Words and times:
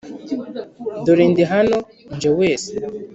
dore 1.05 1.25
ndi 1.31 1.43
hano 1.51 1.77
nje 2.15 2.29
wese 2.39 2.71